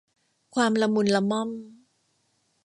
[0.55, 1.49] ความละมุนละม่อม